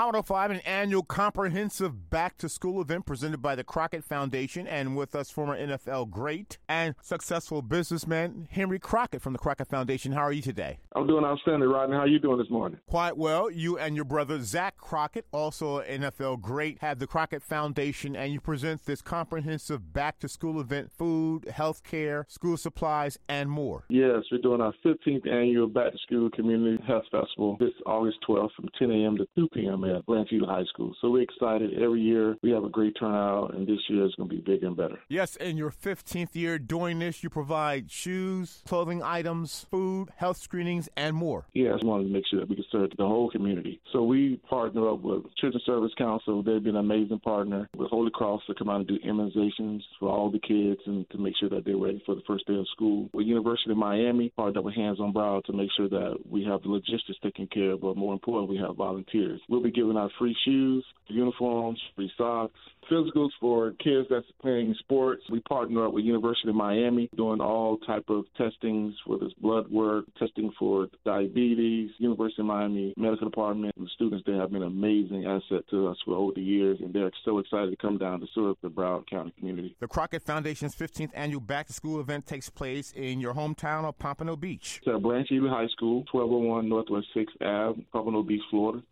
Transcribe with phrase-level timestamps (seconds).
[0.00, 4.96] Hot 05, an annual comprehensive back to school event presented by the Crockett Foundation, and
[4.96, 10.12] with us, former NFL great and successful businessman Henri Crockett from the Crockett Foundation.
[10.12, 10.78] How are you today?
[10.96, 11.96] I'm doing outstanding, Rodney.
[11.96, 12.80] How are you doing this morning?
[12.88, 13.50] Quite well.
[13.50, 18.32] You and your brother Zack Crockett, also an NFL great, have the Crockett Foundation, and
[18.32, 23.84] you present this comprehensive back to school event: food, health care, school supplies, and more.
[23.90, 28.52] Yes, we're doing our 15th annual Back to School Community Health Festival this August 12th
[28.56, 29.18] from 10 a.m.
[29.18, 30.94] to 2 p.m at Blanche Ely High School.
[31.00, 31.80] So we're excited.
[31.80, 34.66] Every year we have a great turnout, and this year is going to be bigger
[34.66, 34.98] and better.
[35.08, 40.88] Yes, in your 15th year doing this, you provide shoes, clothing items, food, health screenings,
[40.96, 41.46] and more.
[41.52, 43.80] Yes, we want to make sure that we can serve the whole community.
[43.92, 46.42] So we partner up with Children's Service Council.
[46.42, 50.08] They've been an amazing partner with Holy Cross to come out and do immunizations for
[50.08, 52.66] all the kids and to make sure that they're ready for the first day of
[52.72, 53.08] school.
[53.12, 56.44] With University of Miami, partnered up with Hands on Broward to make sure that we
[56.44, 59.40] have the logistics taken care of, but more important, we have volunteers.
[59.48, 62.58] We'll be giving out free shoes, uniforms, free socks,
[62.90, 65.22] physicals for kids that's playing sports.
[65.30, 69.70] We partner up with University of Miami, doing all type of testings for this blood
[69.70, 71.90] work, testing for diabetes.
[71.98, 75.96] University of Miami Medical Department, the students there have been an amazing asset to us
[76.04, 79.08] for over the years, and they're so excited to come down to serve the Broward
[79.08, 79.76] County community.
[79.80, 83.98] The Crockett Foundation's 15th annual Back to School event takes place in your hometown of
[83.98, 84.80] Pompano Beach.
[84.84, 88.82] It's at Blanche Ely High School, 1201 Northwest 6th Ave, Pompano Beach, Florida,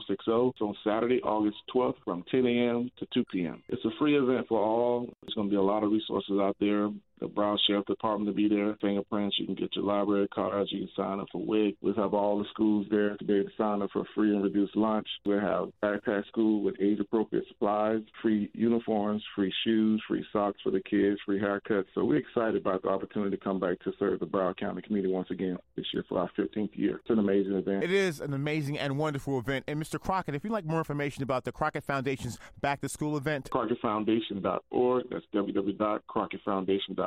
[0.00, 0.50] 33060.
[0.50, 2.90] It's on Saturday, August 12th from 10 a.m.
[2.98, 3.62] to 2 p.m.
[3.68, 5.06] It's a free event for all.
[5.22, 6.88] There's going to be a lot of resources out there
[7.20, 8.76] the Broward Sheriff Department to be there.
[8.80, 11.76] Fingerprints, you can get your library cards, you can sign up for WIC.
[11.80, 14.42] We'll have all the schools there to be able to sign up for free and
[14.42, 15.06] reduced lunch.
[15.24, 20.70] We'll have backpack school with age appropriate supplies, free uniforms, free shoes, free socks for
[20.70, 21.86] the kids, free haircuts.
[21.94, 25.12] So we're excited about the opportunity to come back to serve the Broward County community
[25.12, 26.96] once again this year for our 15th year.
[26.96, 27.84] It's an amazing event.
[27.84, 29.64] It is an amazing and wonderful event.
[29.68, 30.00] And Mr.
[30.00, 35.04] Crockett, if you'd like more information about the Crockett Foundation's Back to School event, CrockettFoundation.org.
[35.10, 37.03] That's www.crockettfoundation.org.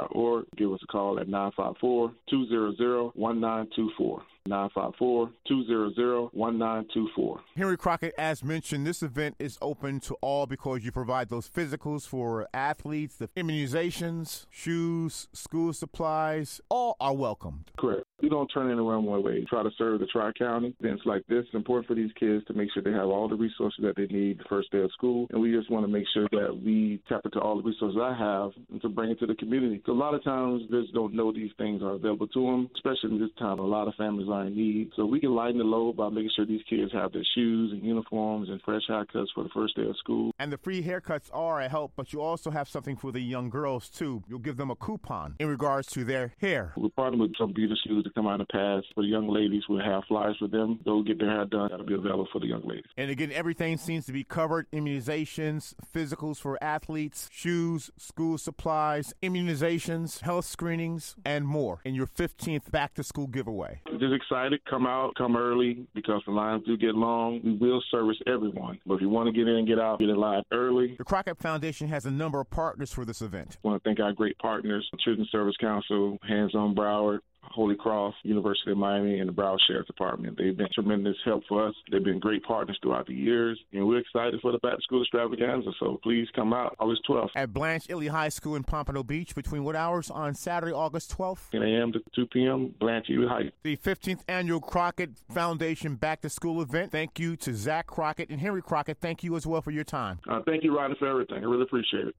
[0.56, 4.24] Give us a call at 954 200 1924.
[4.48, 7.40] 954-200-1924.
[7.56, 12.06] Henri Crockett, as mentioned, this event is open to all because you provide those physicals
[12.08, 17.72] for athletes, the immunizations, shoes, school supplies, all are welcomed.
[17.78, 18.04] Correct.
[18.28, 19.46] We don't turn anyone one way.
[19.46, 20.76] Try to serve the Tri County.
[20.82, 23.38] Events like this, it's important for these kids to make sure they have all the
[23.38, 25.28] resources that they need the first day of school.
[25.30, 28.14] And we just want to make sure that we tap into all the resources I
[28.18, 29.82] have and to bring it to the community.
[29.88, 33.20] A lot of times, kids don't know these things are available to them, especially in
[33.22, 33.60] this time.
[33.60, 34.92] A lot of families are in need.
[34.98, 37.82] So we can lighten the load by making sure these kids have their shoes and
[37.82, 40.34] uniforms and fresh haircuts for the first day of school.
[40.38, 43.50] And the free haircuts are a help, but you also have something for the young
[43.50, 44.22] girls, too.
[44.28, 46.74] You'll give them a coupon in regards to their hair.
[46.76, 49.64] We're partnering with some beauty shoes come out and pass for the young ladies.
[49.70, 50.80] We'll have flyers for them.
[50.84, 51.70] They'll get their hair done.
[51.70, 52.86] That'll be available for the young ladies.
[52.98, 60.22] And again, everything seems to be covered immunizations, physicals for athletes, shoes, school supplies, immunizations,
[60.22, 63.82] health screenings, and more in your 15th back to school giveaway.
[64.00, 64.64] Just excited.
[64.70, 67.42] Come out, come early because the lines do get long.
[67.44, 68.80] We will service everyone.
[68.86, 70.96] But if you want to get in and get out, get in line early.
[70.98, 73.58] The Crockett Foundation has a number of partners for this event.
[73.64, 77.20] I want to thank our great partners, Children's Service Council, Hands on Broward,
[77.52, 80.38] Holy Cross, University of Miami, and the Broward Sheriff's Department.
[80.38, 81.76] They've been tremendous help for us.
[81.92, 85.02] They've been great partners throughout the years, and we're excited for the back to school
[85.02, 85.72] extravaganza.
[85.80, 89.64] So please come out August 12th at Blanche Ely High School in Pompano Beach between
[89.64, 91.50] what hours on Saturday, August 12th?
[91.52, 91.94] 10 a.m.
[91.94, 92.74] to 2 p.m.
[92.80, 93.52] Blanche Ely High.
[93.64, 96.92] The 15th annual Crockett Foundation Back to School event.
[96.92, 98.98] Thank you to Zack Crockett and Henri Crockett.
[99.00, 100.20] Thank you as well for your time.
[100.30, 101.38] Uh, thank you, Ryan, for everything.
[101.38, 102.16] I really appreciate it.